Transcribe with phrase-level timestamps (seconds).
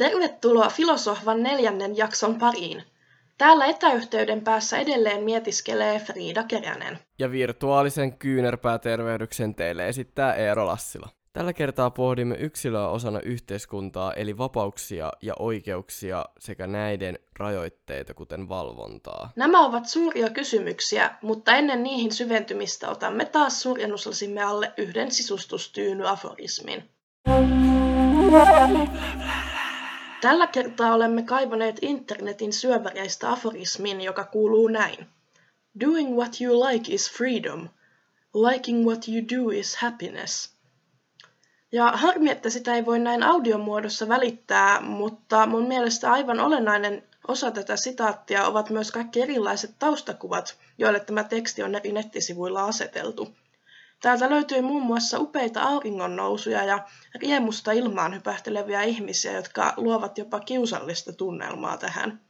[0.00, 2.82] Tervetuloa Filosofan neljännen jakson pariin.
[3.38, 6.98] Täällä etäyhteyden päässä edelleen mietiskelee Frida Keränen.
[7.18, 11.08] Ja virtuaalisen kyynärpäätervehdyksen teille esittää Eero Lassila.
[11.32, 19.32] Tällä kertaa pohdimme yksilöä osana yhteiskuntaa, eli vapauksia ja oikeuksia sekä näiden rajoitteita, kuten valvontaa.
[19.36, 26.82] Nämä ovat suuria kysymyksiä, mutta ennen niihin syventymistä otamme taas surjennuslasimme alle yhden sisustustyyny-aforismin.
[30.20, 35.06] Tällä kertaa olemme kaivaneet internetin syöväreistä aforismin, joka kuuluu näin.
[35.80, 37.68] Doing what you like is freedom.
[38.34, 40.50] Liking what you do is happiness.
[41.72, 47.50] Ja harmi, että sitä ei voi näin audiomuodossa välittää, mutta mun mielestä aivan olennainen osa
[47.50, 53.28] tätä sitaattia ovat myös kaikki erilaiset taustakuvat, joille tämä teksti on eri nettisivuilla aseteltu.
[54.02, 56.84] Täältä löytyy muun muassa upeita auringonnousuja ja
[57.14, 62.20] riemusta ilmaan hypähteleviä ihmisiä, jotka luovat jopa kiusallista tunnelmaa tähän.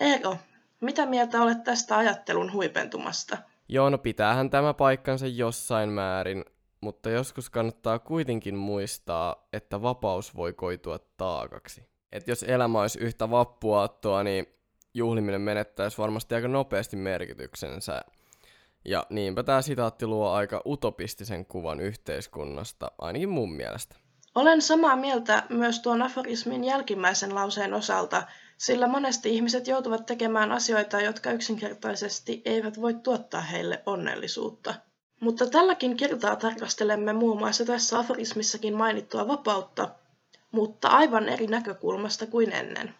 [0.00, 0.36] Eero,
[0.80, 3.38] mitä mieltä olet tästä ajattelun huipentumasta?
[3.68, 6.44] Joo, no pitäähän tämä paikkansa jossain määrin,
[6.80, 11.90] mutta joskus kannattaa kuitenkin muistaa, että vapaus voi koitua taakaksi.
[12.12, 14.46] Et jos elämä olisi yhtä vappuaattoa, niin
[14.94, 18.04] juhliminen menettäisi varmasti aika nopeasti merkityksensä.
[18.84, 23.96] Ja niinpä tämä sitaatti luo aika utopistisen kuvan yhteiskunnasta, ainakin mun mielestä.
[24.34, 28.22] Olen samaa mieltä myös tuon aforismin jälkimmäisen lauseen osalta,
[28.56, 34.74] sillä monesti ihmiset joutuvat tekemään asioita, jotka yksinkertaisesti eivät voi tuottaa heille onnellisuutta.
[35.20, 39.88] Mutta tälläkin kertaa tarkastelemme muun muassa tässä aforismissakin mainittua vapautta,
[40.50, 42.94] mutta aivan eri näkökulmasta kuin ennen.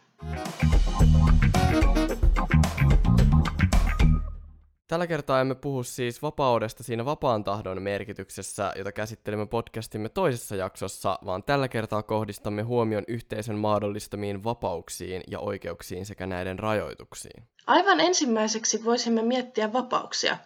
[4.90, 11.18] Tällä kertaa emme puhu siis vapaudesta siinä vapaan tahdon merkityksessä, jota käsittelimme podcastimme toisessa jaksossa,
[11.24, 17.42] vaan tällä kertaa kohdistamme huomion yhteisön mahdollistamiin vapauksiin ja oikeuksiin sekä näiden rajoituksiin.
[17.66, 20.36] Aivan ensimmäiseksi voisimme miettiä vapauksia.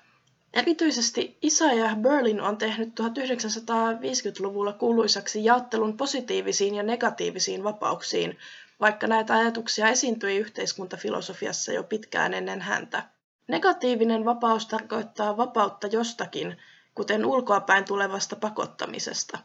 [0.53, 8.39] Erityisesti Isaiah Berlin on tehnyt 1950-luvulla kuuluisaksi jaottelun positiivisiin ja negatiivisiin vapauksiin,
[8.81, 13.14] vaikka näitä ajatuksia esiintyi yhteiskuntafilosofiassa jo pitkään ennen häntä.
[13.49, 16.57] Negatiivinen vapaus tarkoittaa vapautta jostakin,
[16.95, 19.39] kuten ulkoapäin tulevasta pakottamisesta.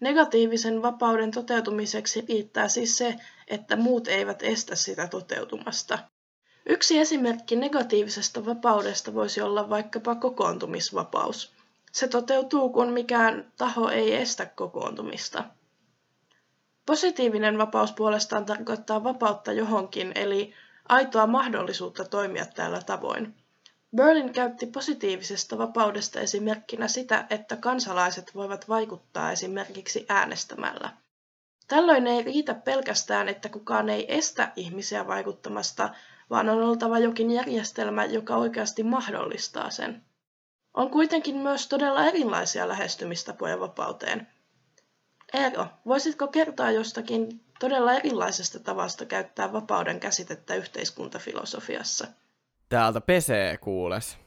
[0.00, 3.16] Negatiivisen vapauden toteutumiseksi riittää siis se,
[3.48, 5.98] että muut eivät estä sitä toteutumasta.
[6.66, 11.52] Yksi esimerkki negatiivisesta vapaudesta voisi olla vaikkapa kokoontumisvapaus.
[11.92, 15.44] Se toteutuu, kun mikään taho ei estä kokoontumista.
[16.86, 20.54] Positiivinen vapaus puolestaan tarkoittaa vapautta johonkin, eli
[20.88, 23.34] aitoa mahdollisuutta toimia tällä tavoin.
[23.96, 30.90] Berlin käytti positiivisesta vapaudesta esimerkkinä sitä, että kansalaiset voivat vaikuttaa esimerkiksi äänestämällä.
[31.68, 35.90] Tällöin ei riitä pelkästään, että kukaan ei estä ihmisiä vaikuttamasta,
[36.30, 40.04] vaan on oltava jokin järjestelmä, joka oikeasti mahdollistaa sen.
[40.74, 44.33] On kuitenkin myös todella erilaisia lähestymistapoja vapauteen.
[45.34, 52.06] Eero, voisitko kertoa jostakin todella erilaisesta tavasta käyttää vapauden käsitettä yhteiskuntafilosofiassa?
[52.68, 54.18] Täältä pesee kuules.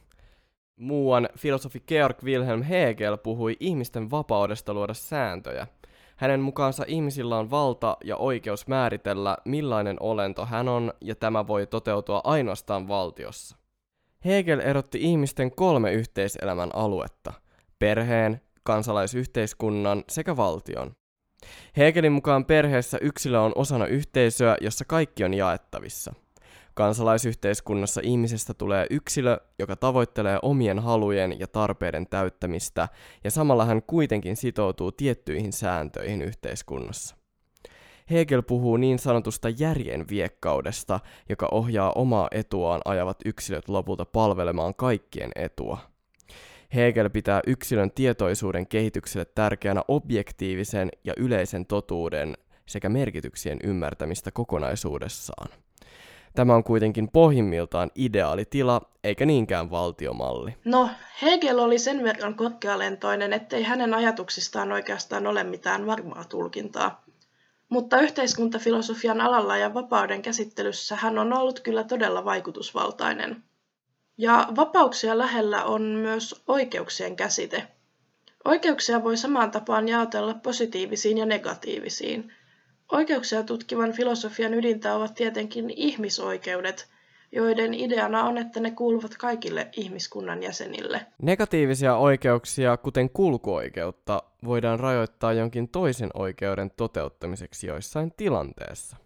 [0.76, 5.66] Muuan filosofi Georg Wilhelm Hegel puhui ihmisten vapaudesta luoda sääntöjä.
[6.16, 11.66] Hänen mukaansa ihmisillä on valta ja oikeus määritellä, millainen olento hän on, ja tämä voi
[11.66, 13.56] toteutua ainoastaan valtiossa.
[14.24, 17.32] Hegel erotti ihmisten kolme yhteiselämän aluetta,
[17.78, 20.97] perheen, kansalaisyhteiskunnan sekä valtion.
[21.76, 26.14] Hegelin mukaan perheessä yksilö on osana yhteisöä, jossa kaikki on jaettavissa.
[26.74, 32.88] Kansalaisyhteiskunnassa ihmisestä tulee yksilö, joka tavoittelee omien halujen ja tarpeiden täyttämistä,
[33.24, 37.16] ja samalla hän kuitenkin sitoutuu tiettyihin sääntöihin yhteiskunnassa.
[38.10, 45.30] Hegel puhuu niin sanotusta järjen viekkaudesta, joka ohjaa omaa etuaan ajavat yksilöt lopulta palvelemaan kaikkien
[45.36, 45.78] etua.
[46.74, 52.34] Hegel pitää yksilön tietoisuuden kehitykselle tärkeänä objektiivisen ja yleisen totuuden
[52.66, 55.48] sekä merkityksien ymmärtämistä kokonaisuudessaan.
[56.34, 60.54] Tämä on kuitenkin pohjimmiltaan ideaalitila, eikä niinkään valtiomalli.
[60.64, 60.90] No,
[61.22, 67.04] Hegel oli sen verran korkealentoinen, ettei hänen ajatuksistaan oikeastaan ole mitään varmaa tulkintaa.
[67.68, 73.42] Mutta yhteiskuntafilosofian alalla ja vapauden käsittelyssä hän on ollut kyllä todella vaikutusvaltainen.
[74.18, 77.68] Ja vapauksia lähellä on myös oikeuksien käsite.
[78.44, 82.32] Oikeuksia voi samaan tapaan jaotella positiivisiin ja negatiivisiin.
[82.92, 86.88] Oikeuksia tutkivan filosofian ydintä ovat tietenkin ihmisoikeudet,
[87.32, 91.06] joiden ideana on, että ne kuuluvat kaikille ihmiskunnan jäsenille.
[91.22, 98.96] Negatiivisia oikeuksia, kuten kulkuoikeutta, voidaan rajoittaa jonkin toisen oikeuden toteuttamiseksi joissain tilanteessa.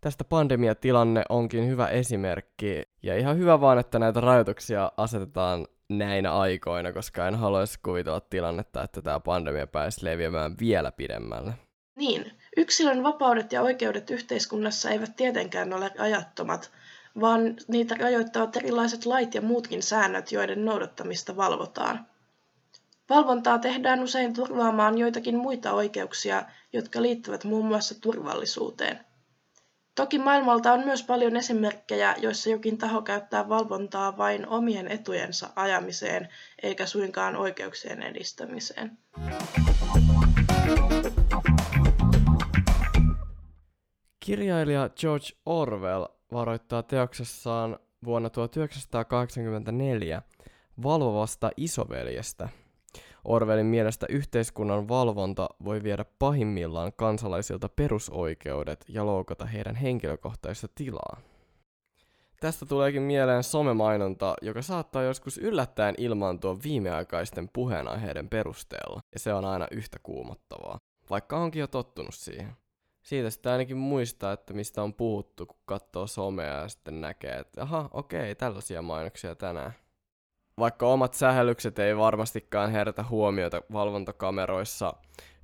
[0.00, 6.92] Tästä pandemiatilanne onkin hyvä esimerkki, ja ihan hyvä vaan, että näitä rajoituksia asetetaan näinä aikoina,
[6.92, 11.52] koska en haluaisi kuvitella tilannetta, että tämä pandemia pääsi leviämään vielä pidemmälle.
[11.96, 16.70] Niin, yksilön vapaudet ja oikeudet yhteiskunnassa eivät tietenkään ole ajattomat,
[17.20, 22.06] vaan niitä rajoittavat erilaiset lait ja muutkin säännöt, joiden noudattamista valvotaan.
[23.10, 26.42] Valvontaa tehdään usein turvaamaan joitakin muita oikeuksia,
[26.72, 29.07] jotka liittyvät muun muassa turvallisuuteen.
[29.98, 36.28] Toki maailmalta on myös paljon esimerkkejä, joissa jokin taho käyttää valvontaa vain omien etujensa ajamiseen,
[36.62, 38.98] eikä suinkaan oikeuksien edistämiseen.
[44.20, 50.22] Kirjailija George Orwell varoittaa teoksessaan vuonna 1984
[50.82, 52.48] valvovasta isoveljestä.
[53.28, 61.20] Orwellin mielestä yhteiskunnan valvonta voi viedä pahimmillaan kansalaisilta perusoikeudet ja loukata heidän henkilökohtaista tilaa.
[62.40, 69.44] Tästä tuleekin mieleen somemainonta, joka saattaa joskus yllättäen ilmaantua viimeaikaisten puheenaiheiden perusteella, ja se on
[69.44, 70.78] aina yhtä kuumottavaa,
[71.10, 72.56] vaikka onkin jo tottunut siihen
[73.08, 77.62] siitä sitä ainakin muistaa, että mistä on puhuttu, kun katsoo somea ja sitten näkee, että
[77.62, 79.72] aha, okei, tällaisia mainoksia tänään.
[80.58, 84.94] Vaikka omat sähellykset ei varmastikaan herätä huomiota valvontakameroissa,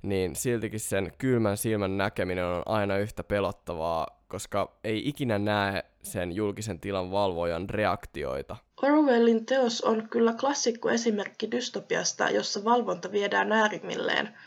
[0.01, 6.31] niin siltikin sen kylmän silmän näkeminen on aina yhtä pelottavaa, koska ei ikinä näe sen
[6.31, 8.55] julkisen tilan valvojan reaktioita.
[8.83, 14.29] Orwellin teos on kyllä klassikko esimerkki dystopiasta, jossa valvonta viedään äärimmilleen–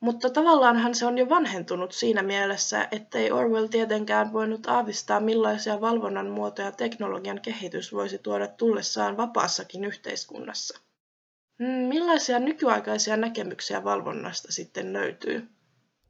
[0.00, 6.30] mutta tavallaanhan se on jo vanhentunut siinä mielessä, ettei Orwell tietenkään voinut aavistaa millaisia valvonnan
[6.30, 10.80] muotoja teknologian kehitys voisi tuoda tullessaan vapaassakin yhteiskunnassa.
[11.58, 15.48] Hmm, millaisia nykyaikaisia näkemyksiä valvonnasta sitten löytyy?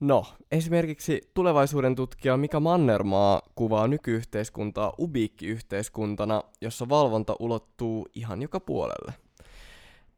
[0.01, 9.13] No, esimerkiksi tulevaisuuden tutkija Mika Mannermaa kuvaa nykyyhteiskuntaa ubiikkiyhteiskuntana, jossa valvonta ulottuu ihan joka puolelle–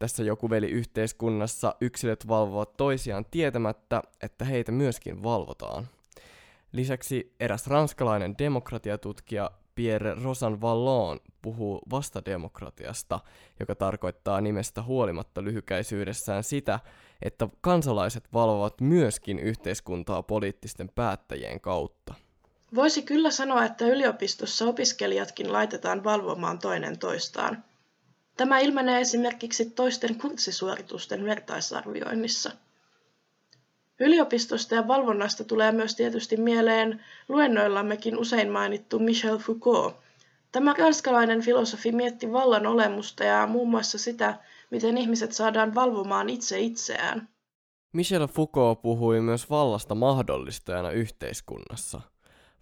[0.02, 5.88] tässä joku veli yhteiskunnassa yksilöt valvovat toisiaan tietämättä, että heitä myöskin valvotaan.
[6.72, 13.20] Lisäksi eräs ranskalainen demokratiatutkija Pierre Rosan Vallon puhuu vastademokratiasta,
[13.60, 16.80] joka tarkoittaa nimestä huolimatta lyhykäisyydessään sitä,
[17.22, 22.14] että kansalaiset valvovat myöskin yhteiskuntaa poliittisten päättäjien kautta.
[22.74, 27.64] Voisi kyllä sanoa, että yliopistossa opiskelijatkin laitetaan valvomaan toinen toistaan.
[28.42, 32.50] Tämä ilmenee esimerkiksi toisten kurssisuoritusten vertaisarvioinnissa.
[34.00, 39.94] Yliopistosta ja valvonnasta tulee myös tietysti mieleen luennoillammekin usein mainittu Michel Foucault.
[40.52, 44.38] Tämä ranskalainen filosofi mietti vallan olemusta ja muun muassa sitä,
[44.70, 47.28] miten ihmiset saadaan valvomaan itse itseään.
[47.92, 52.00] Michel Foucault puhui myös vallasta mahdollistajana yhteiskunnassa–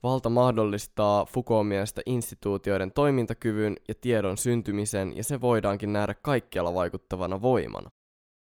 [0.02, 7.42] Valta mahdollistaa Foucault mielestä instituutioiden toimintakyvyn ja tiedon syntymisen, ja se voidaankin nähdä kaikkialla vaikuttavana
[7.42, 7.90] voimana.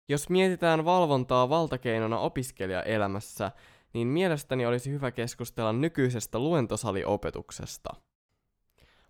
[0.08, 3.52] Jos mietitään valvontaa valtakeinona opiskelijaelämässä,
[3.92, 7.90] niin mielestäni olisi hyvä keskustella nykyisestä luentosaliopetuksesta.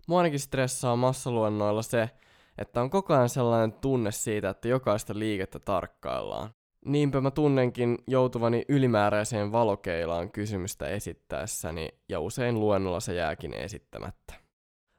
[0.07, 2.09] Mua ainakin stressaa massaluennoilla se,
[2.57, 6.49] että on koko ajan sellainen tunne siitä, että jokaista liikettä tarkkaillaan.
[6.85, 14.33] Niinpä mä tunnenkin joutuvani ylimääräiseen valokeilaan kysymystä esittäessäni, ja usein luennolla se jääkin esittämättä.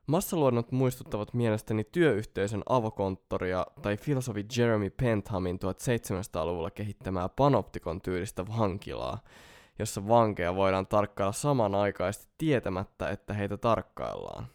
[0.06, 9.22] Massaluonnot muistuttavat mielestäni työyhteisön avokonttoria tai filosofi Jeremy Penthamin 1700-luvulla kehittämää panoptikon tyylistä vankilaa,
[9.78, 14.46] jossa vankeja voidaan tarkkailla samanaikaisesti tietämättä, että heitä tarkkaillaan.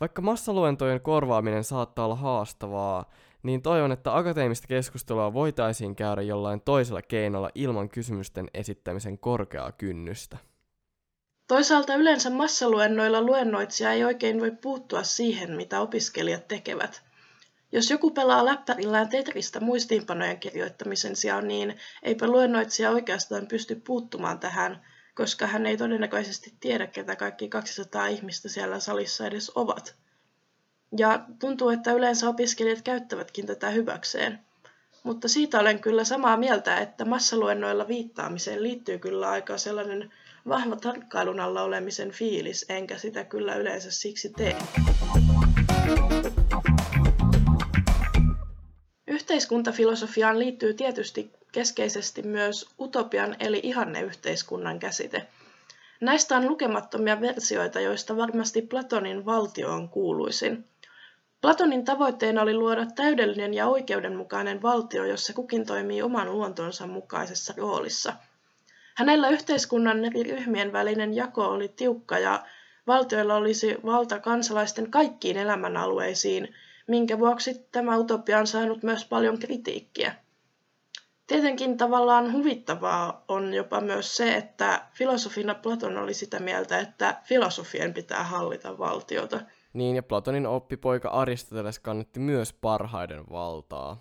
[0.00, 3.10] Vaikka massaluentojen korvaaminen saattaa olla haastavaa,
[3.42, 10.38] niin toivon, että akateemista keskustelua voitaisiin käydä jollain toisella keinolla ilman kysymysten esittämisen korkeaa kynnystä.
[11.48, 17.02] Toisaalta yleensä massaluennoilla luennoitsija ei oikein voi puuttua siihen, mitä opiskelijat tekevät.
[17.72, 24.84] Jos joku pelaa läppärillään Tetristä muistiinpanojen kirjoittamisen sijaan, niin eipä luennoitsija oikeastaan pysty puuttumaan tähän,
[25.18, 29.94] koska hän ei todennäköisesti tiedä, ketä kaikki 200 ihmistä siellä salissa edes ovat.
[30.98, 34.38] Ja tuntuu, että yleensä opiskelijat käyttävätkin tätä hyväkseen.
[35.02, 40.12] Mutta siitä olen kyllä samaa mieltä, että massaluennoilla viittaamiseen liittyy kyllä aika sellainen
[40.48, 44.56] vahva tarkkailun alla olemisen fiilis, enkä sitä kyllä yleensä siksi tee.
[49.38, 55.26] Yhteiskuntafilosofiaan liittyy tietysti keskeisesti myös utopian eli ihanneyhteiskunnan käsite.
[56.00, 60.64] Näistä on lukemattomia versioita, joista varmasti Platonin valtio on kuuluisin.
[61.40, 68.12] Platonin tavoitteena oli luoda täydellinen ja oikeudenmukainen valtio, jossa kukin toimii oman luontonsa mukaisessa roolissa.
[68.94, 72.44] Hänellä yhteiskunnan eri ryhmien välinen jako oli tiukka ja
[72.86, 76.54] valtioilla olisi valta kansalaisten kaikkiin elämänalueisiin,
[76.88, 80.14] minkä vuoksi tämä utopia on saanut myös paljon kritiikkiä.
[81.26, 87.94] Tietenkin tavallaan huvittavaa on jopa myös se, että filosofina Platon oli sitä mieltä, että filosofien
[87.94, 89.40] pitää hallita valtiota.
[89.72, 94.00] Niin, ja Platonin oppipoika Aristoteles kannetti myös parhaiden valtaa.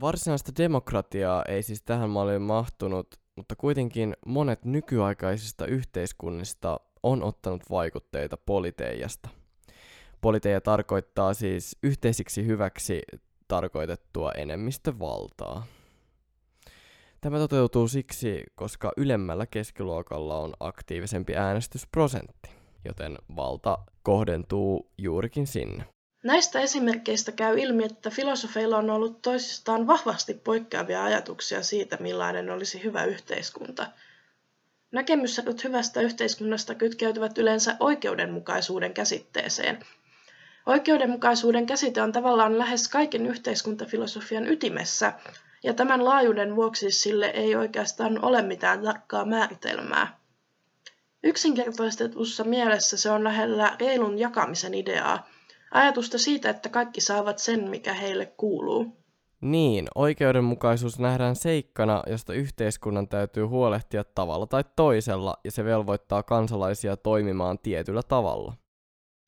[0.00, 8.36] Varsinaista demokratiaa ei siis tähän malliin mahtunut, mutta kuitenkin monet nykyaikaisista yhteiskunnista on ottanut vaikutteita
[8.36, 9.28] politeijasta.
[10.22, 13.02] Politeija tarkoittaa siis yhteisiksi hyväksi
[13.48, 15.66] tarkoitettua enemmistövaltaa.
[17.20, 22.50] Tämä toteutuu siksi, koska ylemmällä keskiluokalla on aktiivisempi äänestysprosentti,
[22.84, 25.84] joten valta kohdentuu juurikin sinne.
[26.24, 32.82] Näistä esimerkkeistä käy ilmi, että filosofeilla on ollut toisistaan vahvasti poikkeavia ajatuksia siitä, millainen olisi
[32.84, 33.86] hyvä yhteiskunta.
[34.92, 39.78] Näkemykset hyvästä yhteiskunnasta kytkeytyvät yleensä oikeudenmukaisuuden käsitteeseen.
[40.66, 45.12] Oikeudenmukaisuuden käsite on tavallaan lähes kaiken yhteiskuntafilosofian ytimessä,
[45.62, 50.18] ja tämän laajuuden vuoksi sille ei oikeastaan ole mitään tarkkaa määritelmää.
[51.24, 55.28] Yksinkertaistetussa mielessä se on lähellä reilun jakamisen ideaa,
[55.70, 58.96] ajatusta siitä, että kaikki saavat sen, mikä heille kuuluu.
[59.40, 66.96] Niin, oikeudenmukaisuus nähdään seikkana, josta yhteiskunnan täytyy huolehtia tavalla tai toisella, ja se velvoittaa kansalaisia
[66.96, 68.54] toimimaan tietyllä tavalla.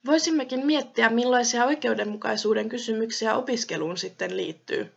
[0.06, 4.92] Voisimmekin miettiä, millaisia oikeudenmukaisuuden kysymyksiä opiskeluun sitten liittyy.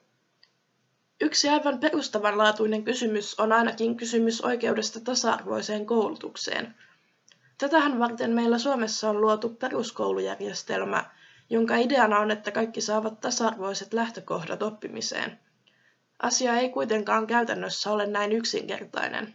[1.21, 6.75] Yksi aivan perustavanlaatuinen kysymys on ainakin kysymys oikeudesta tasa-arvoiseen koulutukseen.
[7.57, 11.05] Tätähän varten meillä Suomessa on luotu peruskoulujärjestelmä,
[11.49, 15.39] jonka ideana on, että kaikki saavat tasa-arvoiset lähtökohdat oppimiseen.
[16.19, 19.33] Asia ei kuitenkaan käytännössä ole näin yksinkertainen.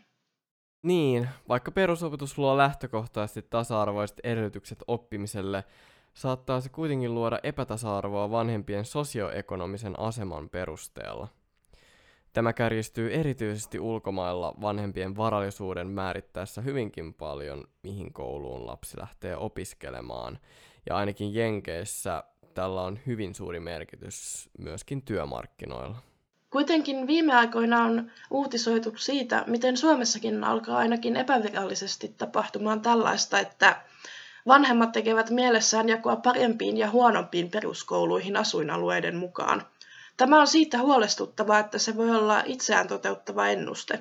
[0.83, 5.65] Niin, vaikka perusopetus luo lähtökohtaisesti tasa-arvoiset edellytykset oppimiselle,
[6.15, 11.29] saattaa se kuitenkin luoda epätasa-arvoa vanhempien sosioekonomisen aseman perusteella.
[12.33, 20.39] Tämä kärjistyy erityisesti ulkomailla vanhempien varallisuuden määrittäessä hyvinkin paljon, mihin kouluun lapsi lähtee opiskelemaan.
[20.89, 22.25] Ja ainakin Jenkeissä
[22.55, 26.12] tällä on hyvin suuri merkitys myöskin työmarkkinoilla.
[26.53, 33.81] Kuitenkin viime aikoina on uutisoitu siitä, miten Suomessakin alkaa ainakin epävirallisesti tapahtumaan tällaista, että
[34.47, 39.63] vanhemmat tekevät mielessään jakoa parempiin ja huonompiin peruskouluihin asuinalueiden mukaan–
[40.17, 43.99] Tämä on siitä huolestuttavaa, että se voi olla itseään toteuttava ennuste.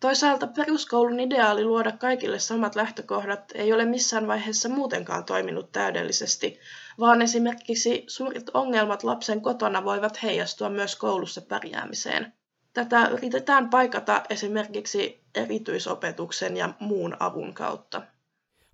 [0.00, 6.58] Toisaalta peruskoulun ideaali luoda kaikille samat lähtökohdat ei ole missään vaiheessa muutenkaan toiminut täydellisesti,
[6.98, 12.32] vaan esimerkiksi suuret ongelmat lapsen kotona voivat heijastua myös koulussa pärjäämiseen.
[12.72, 18.02] Tätä yritetään paikata esimerkiksi erityisopetuksen ja muun avun kautta.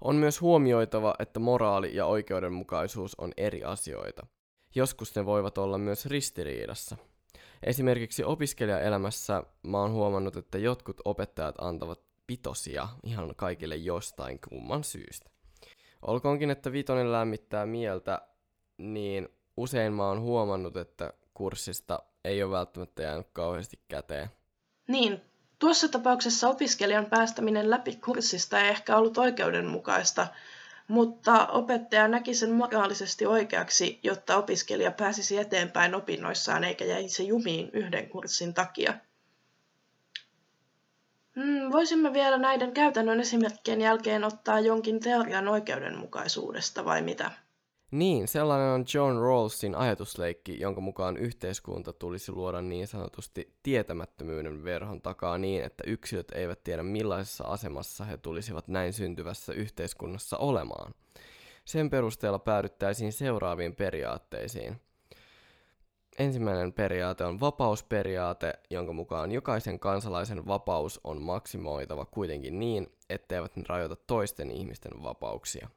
[0.00, 4.26] On myös huomioitava, että moraali ja oikeudenmukaisuus on eri asioita.
[4.74, 6.96] Joskus ne voivat olla myös ristiriidassa.
[7.62, 15.30] Esimerkiksi opiskelijaelämässä mä oon huomannut, että jotkut opettajat antavat pitosia ihan kaikille jostain kumman syystä.
[16.02, 18.20] Olkoonkin, että vitonen lämmittää mieltä,
[18.78, 24.28] niin usein mä oon huomannut, että kurssista ei ole välttämättä jäänyt kauheasti käteen.
[24.88, 25.20] Niin,
[25.58, 30.26] tuossa tapauksessa opiskelijan päästäminen läpi kurssista ei ehkä ollut oikeudenmukaista,
[30.88, 38.08] mutta opettaja näki sen moraalisesti oikeaksi, jotta opiskelija pääsisi eteenpäin opinnoissaan eikä jäisi jumiin yhden
[38.08, 38.94] kurssin takia.
[41.36, 47.30] Hmm, voisimme vielä näiden käytännön esimerkkien jälkeen ottaa jonkin teorian oikeudenmukaisuudesta vai mitä?
[47.92, 55.02] Niin, sellainen on John Rawlsin ajatusleikki, jonka mukaan yhteiskunta tulisi luoda niin sanotusti tietämättömyyden verhon
[55.02, 60.94] takaa niin, että yksilöt eivät tiedä millaisessa asemassa he tulisivat näin syntyvässä yhteiskunnassa olemaan.
[61.64, 64.80] Sen perusteella päädyttäisiin seuraaviin periaatteisiin.
[66.18, 73.62] Ensimmäinen periaate on vapausperiaate, jonka mukaan jokaisen kansalaisen vapaus on maksimoitava kuitenkin niin, etteivät ne
[73.68, 75.68] rajoita toisten ihmisten vapauksia.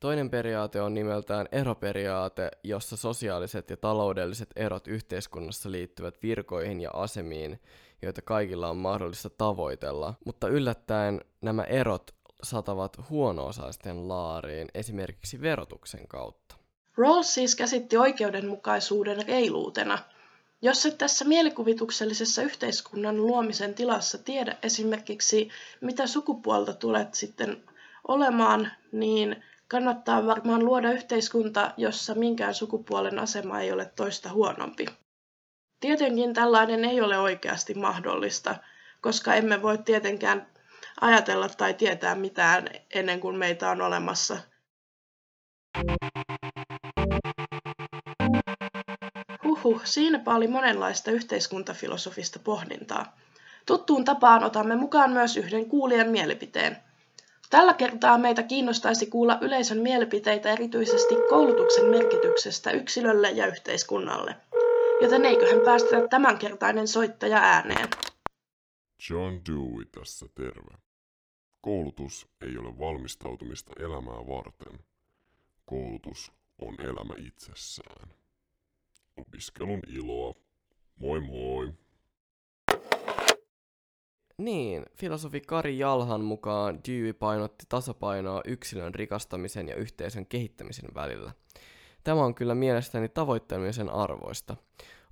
[0.00, 7.60] Toinen periaate on nimeltään eroperiaate, jossa sosiaaliset ja taloudelliset erot yhteiskunnassa liittyvät virkoihin ja asemiin,
[8.02, 16.54] joita kaikilla on mahdollista tavoitella, mutta yllättäen nämä erot satavat huono-osaisten laariin esimerkiksi verotuksen kautta.
[16.96, 19.98] Rawls siis käsitti oikeudenmukaisuuden reiluutena.
[20.62, 25.48] Jos et tässä mielikuvituksellisessa yhteiskunnan luomisen tilassa tiedä esimerkiksi,
[25.80, 27.64] mitä sukupuolta tulet sitten
[28.08, 34.86] olemaan, niin kannattaa varmaan luoda yhteiskunta, jossa minkään sukupuolen asema ei ole toista huonompi.
[35.80, 38.54] Tietenkin tällainen ei ole oikeasti mahdollista,
[39.00, 40.46] koska emme voi tietenkään
[41.00, 44.36] ajatella tai tietää mitään ennen kuin meitä on olemassa.
[49.44, 53.16] Huhhuh, siinäpä oli monenlaista yhteiskuntafilosofista pohdintaa.
[53.66, 56.89] Tuttuun tapaan otamme mukaan myös yhden kuulijan mielipiteen.
[57.50, 64.36] Tällä kertaa meitä kiinnostaisi kuulla yleisön mielipiteitä erityisesti koulutuksen merkityksestä yksilölle ja yhteiskunnalle.
[65.00, 67.88] Joten eiköhän päästä tämänkertainen soittaja ääneen.
[69.10, 70.74] John Dewey tässä terve.
[71.60, 74.78] Koulutus ei ole valmistautumista elämää varten.
[75.66, 78.08] Koulutus on elämä itsessään.
[79.16, 80.34] Opiskelun iloa.
[80.98, 81.72] Moi moi!
[84.40, 91.32] Niin, filosofi Kari Jalhan mukaan Dewey painotti tasapainoa yksilön rikastamisen ja yhteisön kehittämisen välillä.
[92.04, 94.56] Tämä on kyllä mielestäni tavoittelemisen arvoista.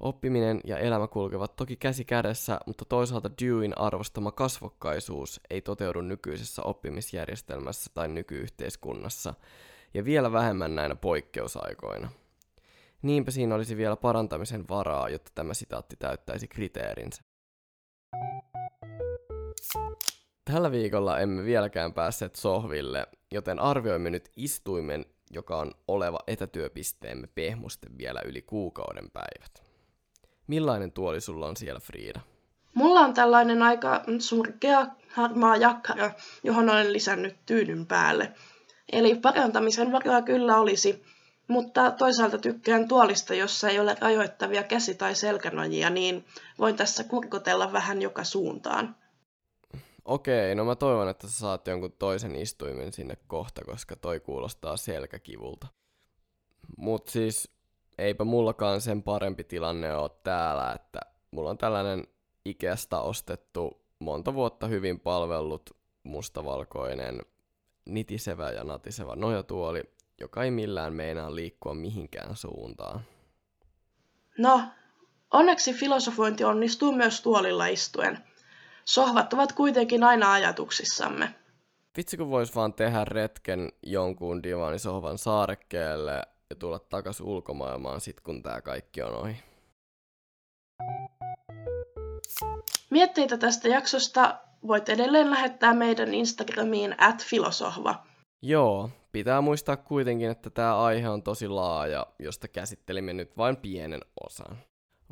[0.00, 6.62] Oppiminen ja elämä kulkevat toki käsi kädessä, mutta toisaalta Deweyn arvostama kasvokkaisuus ei toteudu nykyisessä
[6.62, 9.34] oppimisjärjestelmässä tai nykyyhteiskunnassa,
[9.94, 12.10] ja vielä vähemmän näinä poikkeusaikoina.
[13.02, 17.27] Niinpä siinä olisi vielä parantamisen varaa, jotta tämä sitaatti täyttäisi kriteerinsä.
[20.44, 27.98] Tällä viikolla emme vieläkään päässeet sohville, joten arvioimme nyt istuimen, joka on oleva etätyöpisteemme pehmusten
[27.98, 29.62] vielä yli kuukauden päivät.
[30.46, 32.20] Millainen tuoli sulla on siellä, Friida?
[32.74, 36.10] Mulla on tällainen aika surkea harmaa jakkara,
[36.42, 38.32] johon olen lisännyt tyynyn päälle.
[38.92, 41.04] Eli parantamisen varaa kyllä olisi,
[41.48, 46.24] mutta toisaalta tykkään tuolista, jossa ei ole rajoittavia käsi- tai selkänojia, niin
[46.58, 48.96] voin tässä kurkotella vähän joka suuntaan.
[50.04, 54.76] Okei, no mä toivon, että sä saat jonkun toisen istuimen sinne kohta, koska toi kuulostaa
[54.76, 55.66] selkäkivulta.
[56.76, 57.50] Mut siis
[57.98, 61.00] eipä mullakaan sen parempi tilanne ole täällä, että
[61.30, 62.06] mulla on tällainen
[62.44, 67.22] Ikeasta ostettu, monta vuotta hyvin palvellut, mustavalkoinen,
[67.86, 69.82] nitisevä ja natiseva nojatuoli,
[70.20, 73.00] joka ei millään meinaa liikkua mihinkään suuntaan.
[74.38, 74.62] No,
[75.30, 78.18] onneksi filosofointi onnistuu myös tuolilla istuen.
[78.84, 81.34] Sohvat ovat kuitenkin aina ajatuksissamme.
[81.96, 88.42] Vitsi kun vois vaan tehdä retken jonkun divanisohvan saarekkeelle ja tulla takas ulkomaailmaan sit kun
[88.42, 89.36] tää kaikki on ohi.
[92.90, 98.06] Mietteitä tästä jaksosta voit edelleen lähettää meidän Instagramiin at filosohva.
[98.42, 104.00] Joo, pitää muistaa kuitenkin, että tämä aihe on tosi laaja, josta käsittelimme nyt vain pienen
[104.24, 104.58] osan.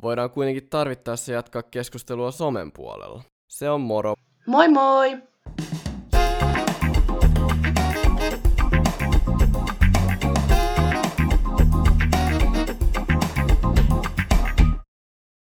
[0.01, 3.23] Voidaan kuitenkin tarvittaessa jatkaa keskustelua somen puolella.
[3.47, 4.13] Se on moro.
[4.47, 5.17] Moi moi!